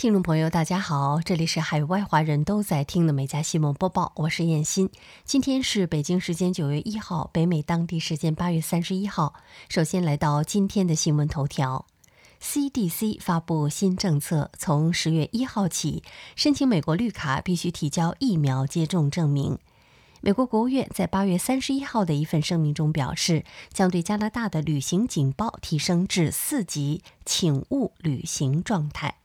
[0.00, 4.88] 听众朋友，大家好，这里是海外华人都在听的《美家新闻播报》，我是燕欣。
[5.26, 9.34] 今天是北京时间九月一号，北美当地时间八月三十一号。
[9.68, 11.84] 首先来到今天的新闻头条
[12.40, 16.02] ：CDC 发布新政策，从十月一号起，
[16.34, 19.58] 申请美国绿卡必须提交疫苗接种证明。
[20.22, 29.16] 美国国务院在八月三十一号的一份声明中表示，将对加拿大的旅行警报提升至四级，请勿旅行状态。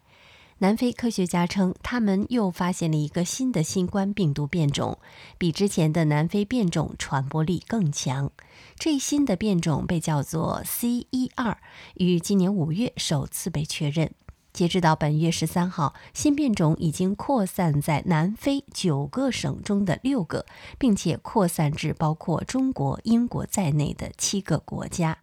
[0.60, 4.98] 南非科学家称，他们又发现了一个新的新冠病毒变种，
[5.38, 8.32] 比之前的南非变种传播力更强。
[8.80, 11.58] 这一新的变种被叫做 C 一二，
[11.96, 14.14] 于今年五月首次被确认。
[14.54, 20.46] 截止到本月十三号，新变种已经扩散在南非九个省中的六个，
[20.78, 25.18] 并且扩散至包括中国、英国在内的七个国家。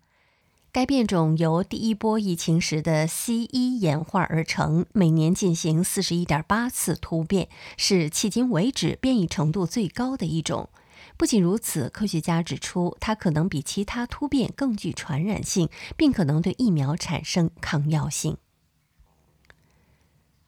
[0.73, 10.71] 该变种由第一波疫情时的 C 一演化而成，每年进行四十一点八次突变，是迄今为止变异程度最高的一种。
[11.19, 18.39] 不仅如此，科学家指出，它可能比其他突变更具传染性，并可能对疫苗产生抗药性。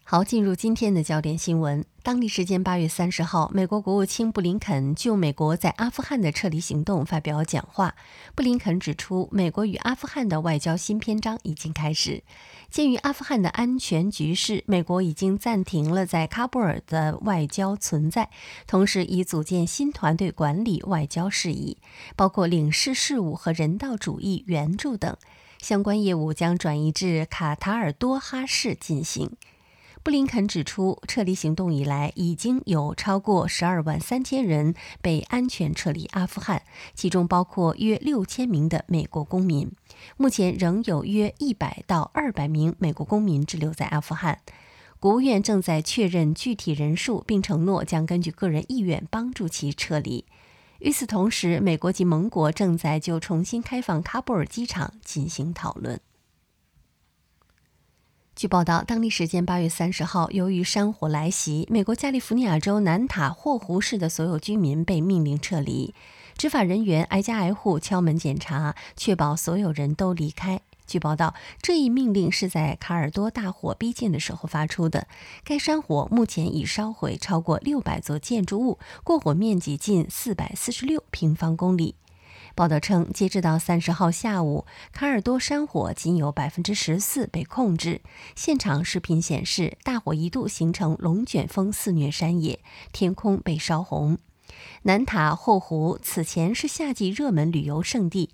[0.06, 1.82] 好，进入今天的焦点新闻。
[2.02, 7.94] 当地时间八月三十号，美国国务卿布林肯就美国在阿富汗的撤离行动发表讲话。
[8.34, 12.22] 布林肯指出，美国与阿富汗的外交新篇章已经开始。
[12.70, 18.28] 鉴于阿富汗的安全局势，美国已经暂停了在喀布尔的外交存在，
[18.66, 21.78] 同时已组建新团队管理外交事宜，
[22.14, 25.16] 包括领事事务和人道主义援助等
[25.62, 29.30] 相关业务将转移至卡塔尔多哈市进行。
[30.04, 36.62] 布林肯指出，撤离行动以来，已经有超过十二万三千人被安全撤离阿富汗，
[36.94, 39.72] 其中包括约六千名的美国公民。
[40.18, 44.38] 目前仍有约一百到二百名美国公民滞留在阿富汗。
[45.00, 50.26] 国务院正在确认具体人数，并承诺将根据个人意愿帮助其撤离。
[50.80, 55.98] 与此同时，美国及盟国正在就重新开放喀布尔机场进行讨论。
[58.36, 65.94] 据报道，当地时间八月三十号，由于山火来袭，美国加利福尼亚州南塔霍湖市的所有居民被命令撤离。
[66.36, 70.60] 执法人员挨家挨户敲门检查，确保所有人都离开。
[70.84, 75.06] 据报道，这一命令是在卡尔多大火逼近的时候发出的。
[75.44, 81.94] 该山火目前已烧毁超过六百座建筑物，过火面积近四百四十六平方公里。
[82.54, 88.00] 报道称，截止到三十号下午，卡尔多山火仅有百分之十四被控制。
[88.36, 92.60] 现场视频显示，大火一度形成龙卷风肆虐山野，
[92.92, 94.18] 天空被烧红。
[94.82, 98.30] 南塔霍湖此前是夏季热门旅游胜地。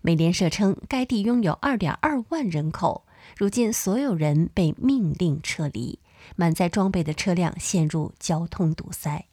[0.00, 3.04] 美联社称，该地拥有二点二万人口。
[3.36, 5.98] 如今，所有人被命令撤离，
[6.36, 9.27] 满载装备的车辆陷入交通堵塞。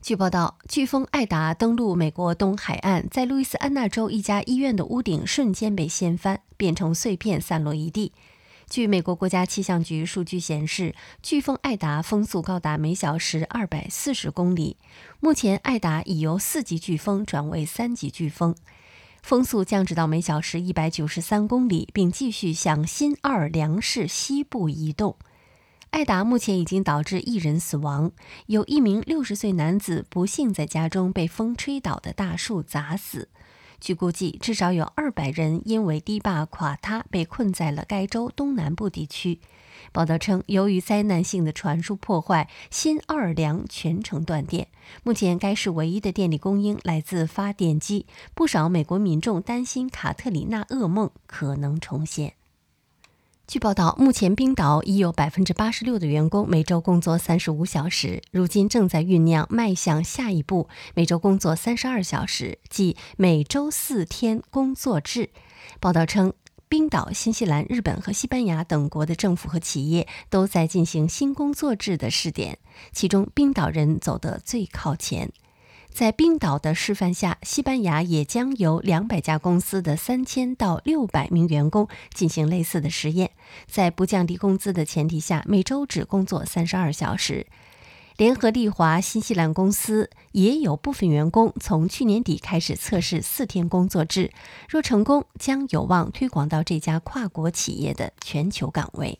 [0.00, 8.12] 据报道，飓风艾达登陆美国东海岸，在路易斯安那州一家医院的屋顶瞬间被掀翻，变成碎片散落一地。
[8.70, 14.76] 据美国国家气象局数据显示，飓风艾达风速高达每小时二百四十公里。
[15.20, 18.54] 目前，艾达已由四级飓风转为三级飓风，
[19.22, 25.16] 风速降至到每小时一百九十三公里，并继续向新奥尔良市西部移动。
[25.90, 28.12] 艾达目前已经导致一人死亡，
[28.46, 33.28] 有一名六十岁男子不幸在家中被风吹倒的大树砸死。
[33.80, 39.40] 据估计，至少有二百人因为堤坝垮塌被困在了该州东南部地区。
[39.92, 44.68] 报道称，由于灾难性的传输破坏，新奥尔良全城断电。
[45.04, 48.06] 目前，该市唯一的电力供应来自发电机。
[48.34, 52.37] 不少美国民众担心卡特里娜噩梦可能重现。
[53.48, 65.30] 据报道，目前冰岛已有百分之八十六的员工每周工作三十五小时，如今正在酝酿迈向下一步，每周工作三十二小时，即每周四天工作制。
[65.80, 66.34] 报道称，
[66.68, 72.58] 冰岛、新西兰、日本和西班牙等国的政府和企业都在进行新工作制的试点，
[72.92, 75.32] 其中冰岛人走得最靠前。
[75.98, 83.32] 在冰岛的示范下，西班牙也将由两百家公司的三千到六百名员工进行类似的实验，
[83.66, 87.48] 在不降低工资的前提下，每周只工作三十二小时。
[88.16, 94.30] 联合利华新西兰公司也有部分员工从去年底开始测试四天工作制，
[94.68, 99.18] 若成功，将有望推广到这家跨国企业的全球岗位。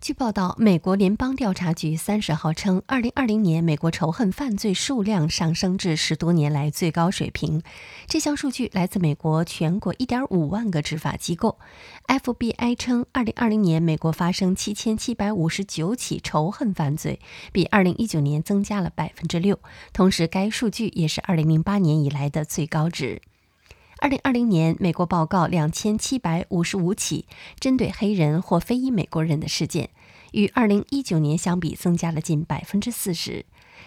[0.00, 7.60] 据报道，美国联邦调查局三十号称，二零二零年美国仇恨犯罪数量上升至十多年来最高水平。
[8.06, 11.58] 这项数据来自美国全国一点五万个执法机构。
[12.06, 17.18] FBI 称，二零二零年美国发生七千七百五十九起仇恨犯罪，
[17.52, 19.58] 比二零一九年增加了百分之六。
[19.92, 23.20] 同时，该数据也是二零零八年以来的最高值。
[24.00, 27.26] 二零二零年，美国报告两千七百五十五起
[27.58, 29.90] 针对黑人或非裔美国人的事件，
[30.30, 33.44] 与二零一九年相比增加了近百分之四十。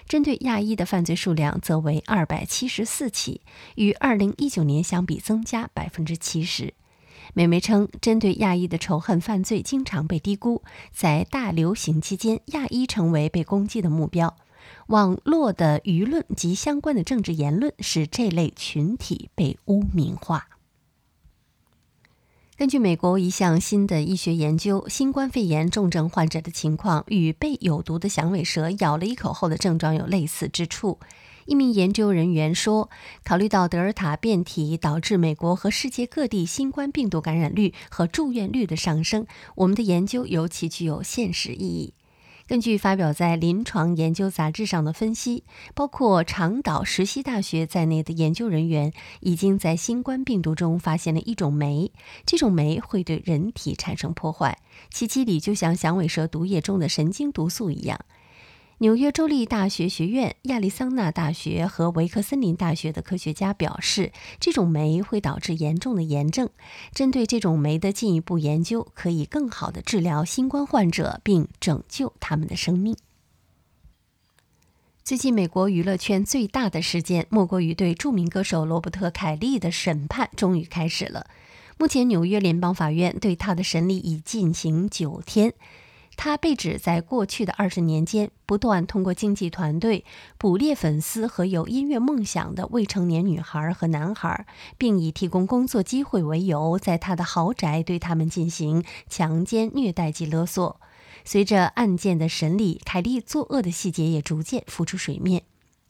[0.09, 3.39] 针对亚裔的犯罪数量则为二百七十四起，
[3.75, 6.73] 与二零一九年相比增加百分之七十。
[7.33, 10.61] 美媒称，针对亚裔的仇恨犯罪经常被低估，
[10.91, 14.35] 在大流行期间，亚裔成为被攻击的目标。
[14.87, 20.47] 网络的舆论及相关的政治言论使这类群体被污名化。
[22.57, 30.99] 根据美国一项新的医学研究，新冠肺炎重症患者的情况与被有毒的响尾蛇咬了一口后的症状有类似之处。
[31.45, 32.91] 一名研究人员说
[33.25, 39.25] ：“考虑到德尔塔变体导致美国和世界各地新冠病毒感染率和住院率的上升，
[39.55, 41.95] 我们的研究尤其具有现实意义。”
[42.51, 51.93] 根据发表在《临床研究杂志》上的分析，包括长岛石溪大学在内的研究人员已经在新冠病毒中发现了一种酶，
[52.25, 54.57] 这种酶会对人体产生破坏，
[54.89, 57.97] 其机理就像响尾蛇毒液中的神经毒素一样。
[58.81, 66.49] 纽约州立大学学院、亚利桑那大学和维克森林大学的科学家表示，这种酶会导致严重的炎症。
[66.91, 72.97] 针对这种酶的进一步研究，可以更好地治疗新冠患者，并拯救他们的生命。
[75.03, 81.27] 最近，美国娱乐圈最大的事件，莫过于对著名歌手罗伯特·凯利的审判终于开始了。
[81.77, 85.53] 目前，纽约联邦法院对他的审理已进行九天。
[86.17, 90.05] 他被指在过去的二十年间，不断通过经纪团队
[90.37, 94.45] 捕猎粉丝和有音乐梦想的未成年女孩和男孩，
[94.77, 100.79] 并以提供工作机会为由，在他的豪宅对他们进行强奸、虐待及勒索。
[101.23, 105.43] 随着案件的审理，凯利作恶的细节也逐渐浮出水面。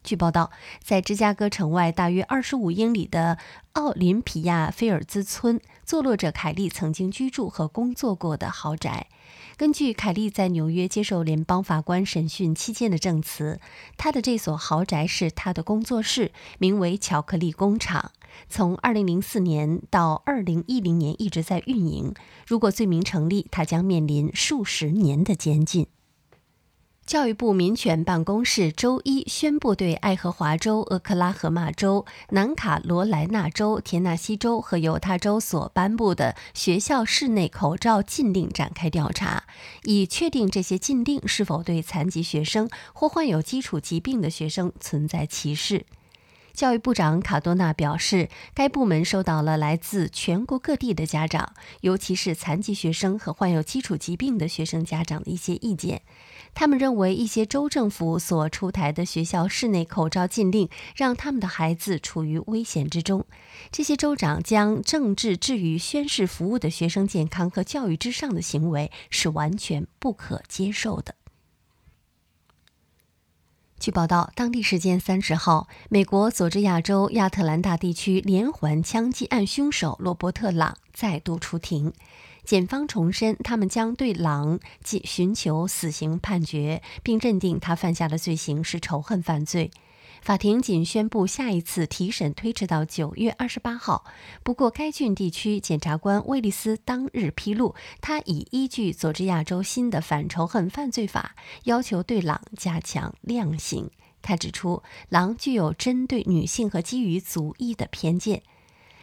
[0.04, 0.50] 据报道，
[0.84, 3.38] 在芝加哥城外大约二十五英里的
[3.74, 9.08] 奥林匹亚菲尔兹村，坐落着凯利曾经居住和工作过的豪宅。
[9.58, 13.60] 根据凯利在纽约接受联邦法官审讯期间的证词，
[13.98, 18.12] 他的这所豪宅是他的工作室，名为“巧克力工厂”。
[18.50, 22.14] 从2004年到2010年一直在运营。
[22.48, 25.88] 如果罪名成立，他将面临数十年的监禁。
[27.12, 39.44] 教育部民权办公室周一宣布，对爱荷华州、俄克拉荷马州、南卡罗来纳州、田纳西州和犹他州所颁布的学校室内口罩禁令展开调查，
[39.84, 45.86] 以确定这些禁令是否对残疾学生或患有基础疾病的学生存在歧视。
[46.54, 56.02] 教育部长卡多纳表示，该部门收到了来自全国各地的家长，尤其是残疾学生和患有基础疾病的学生家长的一些意见。
[56.54, 63.26] 他们认为，一些州政府所出台的学校室内口罩禁令，让他们的孩子处于危险之中。
[63.72, 71.16] 这些州长将政治置于宣誓服务的学生健康和教育之上的行为，是完全不可接受的。
[73.82, 81.92] 据报道，当地时间三十号，美国佐治亚州亚特兰大地区连环枪击案凶手罗伯特·朗再度出庭。
[82.46, 89.72] 检方重申，他们将对朗即寻求死刑判决，并认定他犯下的罪行是仇恨犯罪。
[90.22, 94.06] 法庭仅宣布下一次提审推迟到九月二十八号。
[94.44, 103.90] 不过，该郡地区检察官威利斯当日披露，他已依据佐治亚州新的反仇恨犯罪法，要求对朗加强量刑。
[104.22, 108.44] 他指出，朗具有针对女性和基于族裔的偏见。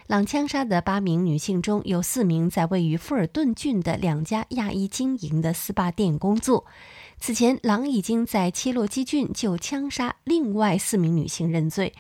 [0.07, 6.65] 朗枪杀的八名女性中有四名在位于富尔顿郡的两家亚裔经营的 SPA 店工作。
[7.21, 11.93] 此前，朗已经在切洛基郡就枪杀另外四名女性认罪，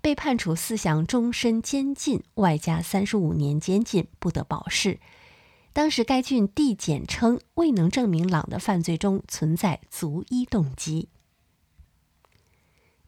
[0.00, 4.98] 被判处四项终身监禁，外加三十五年监禁，不得保释。
[5.74, 11.08] 当时，该郡地检称未能证明朗的犯罪中存在足一动机。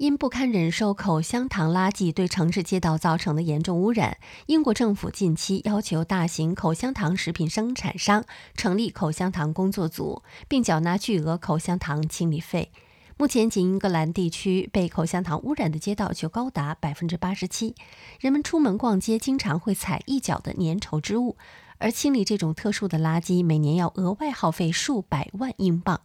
[0.05, 8.23] 因不堪忍受口香糖垃圾对城市街道造成的严重污染，英国政府近期要求大型口香糖食品生产商
[8.55, 12.71] 成立口香糖工作组，并缴纳巨额口香糖清理费。
[13.17, 17.75] 目前，仅英格兰地区被口香糖污染的街道就高达百分之八十七。
[18.21, 21.39] 人们出门逛街经常会踩一脚的粘稠之物，
[21.79, 26.03] 而清理这种特殊的垃圾每年要额外耗费数百万英镑。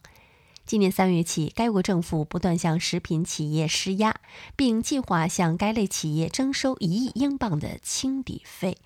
[0.69, 4.21] 今年三月起，该国政府不断向食品企业施压，
[4.55, 8.77] 并计划向该类企业征收一亿英镑的清理费。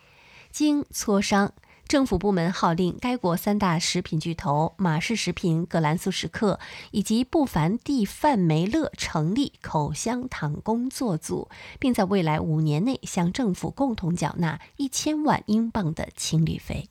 [0.49, 1.51] 经磋商，
[1.85, 6.57] 政府部门号令该国三大食品巨头马氏食品、葛兰素史克
[6.91, 11.49] 以及布凡蒂范梅勒成立口香糖工作组，
[11.81, 16.87] 并在未来五年内向政府共同缴纳一千万英镑的清理费。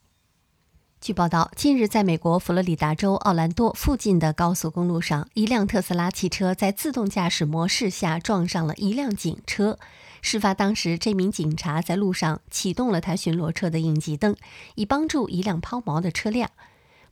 [1.02, 9.80] 据报道，近日在美国佛罗里达州奥兰多附近的高速公路上，一辆特斯拉汽车在自动驾驶模式下撞上了一辆警车。
[10.20, 14.36] 事发当时，这名警察在路上启动了他巡逻车的应急灯，
[14.76, 16.48] 以帮助一辆抛锚的车辆。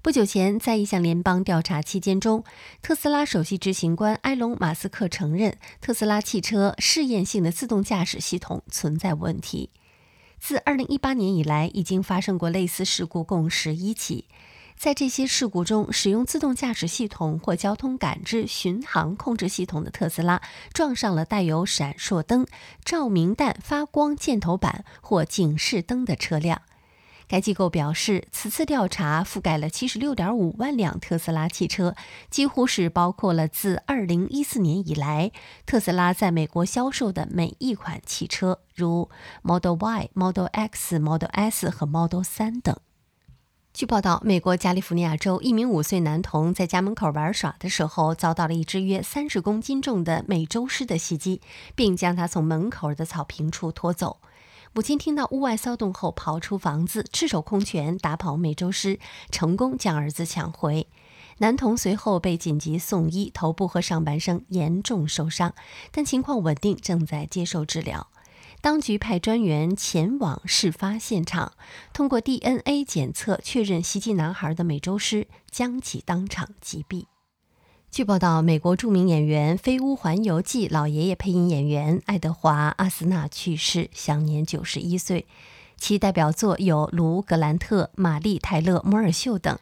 [0.01, 2.45] 不久前，在一项联邦调查期间中，
[2.81, 9.71] 特斯拉首席执行官埃隆·马斯克承认，特斯拉汽车试验性的自动驾驶系统存在问题。
[10.41, 14.25] 自2018年以来，已经发生过类似事故共十一起。
[14.75, 20.41] 在这些事故中，使用自动驾驶系统或交通感知巡航控制系统的特斯拉
[20.73, 22.47] 撞上了带有闪烁灯、
[22.83, 26.63] 照明弹发光箭头板或警示灯的车辆。
[27.31, 31.95] 该机构表示，此次调查覆盖了76.5万辆特斯拉汽车，
[32.29, 35.31] 几乎是包括了自2014年以来
[35.65, 39.09] 特斯拉在美国销售的每一款汽车，如
[39.43, 42.77] Model Y、Model X、Model S 和 Model 3等。
[43.73, 51.41] 据报道，美国加利福尼亚州一名五岁男童在家门口玩耍的时候，遭到了一只约三十公斤重的美洲狮的袭击，
[51.77, 54.21] 并将他从门口的草坪处拖走。
[54.73, 59.01] 母亲听到屋外骚动后，跑出房子，赤手空拳打跑美洲狮，
[59.33, 60.87] 成功将儿子抢回。
[61.39, 65.55] 男童随后被紧急送医，头部和上半身严重受伤，
[65.91, 68.07] 但情况稳定，正在接受治疗。
[68.61, 71.55] 当局派专员前往事发现场，
[71.93, 77.07] 通过 DNA 检测确认袭击男孩的美洲狮，将其当场击毙。
[77.91, 85.27] 据报道，美国著名演员《飞屋环游记》老爷爷配音演员爱德华·阿斯纳去世，享年九十一岁。
[85.77, 89.59] 其代表作有《卢格兰特》《玛丽·泰勒·摩尔秀》等。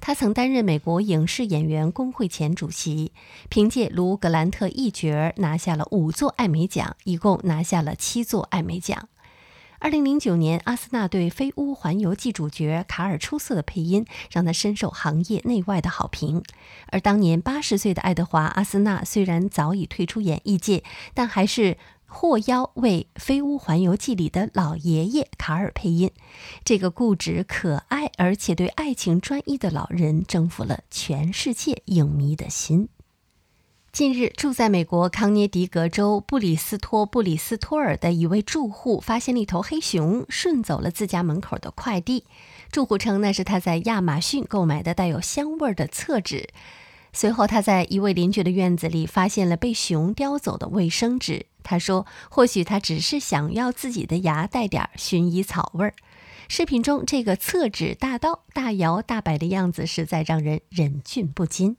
[0.00, 3.12] 他曾担任美国影视演员工会前主席，
[3.48, 9.08] 凭借《卢格兰特》一角拿下了五座艾美奖，一共拿下了七座艾美奖。
[9.80, 16.42] 二零零九年，阿斯纳对《飞屋环游记》主角卡尔出色的配音，让他深受行业内外的好评。
[16.88, 20.82] 而当年八十岁的爱德华·阿斯纳虽然早已退出演艺界，
[21.14, 26.10] 但还是获邀为《飞屋环游记》里的老爷爷卡尔配音。
[26.64, 32.88] 这个固执、可爱而且对爱情专一的老人，征服了全世界影迷的心。
[33.90, 42.24] 近日，住在美国康涅狄格州布里斯托布里斯托尔的一位住户发现了一头黑熊顺走了自家门口的快递。
[42.70, 46.48] 住户称那是他在亚马逊购买的带有香味的厕纸。
[47.12, 51.46] 随后，他在一位邻居的院子里发现了被熊叼走的卫生纸。
[51.64, 55.94] 他说：“或许他只是想要自己的牙带点薰衣草味儿。”
[56.48, 61.76] 视频中这个厕纸大刀大摇大摆的样子，实在让人忍俊不禁。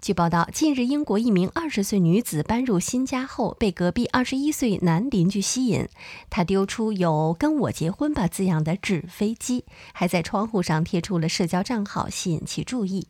[0.00, 5.86] 据报道，近日英国一名二十岁女子搬入新家后，被隔壁二十一岁男邻居吸引。
[6.30, 13.08] 他丢出有“跟我结婚吧”字样的纸飞机，还在窗户上贴出了社交账号，吸引其注意。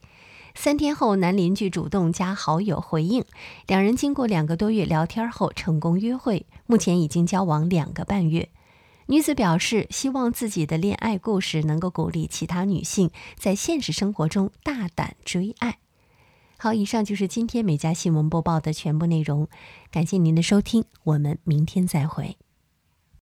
[0.57, 3.25] 三天后，男邻居主动加好友回应，
[3.69, 8.49] 两人经过两个多月聊天后成功约会，目前已经交往两个半月。
[9.07, 15.79] 女子表示，希望自己的恋爱故事能够鼓励其他女性在现实生活中大胆追爱。
[16.63, 19.49] 好，以上就是今天美家新闻播报的全部内容，
[19.91, 22.37] 感谢您的收听，我们明天再会。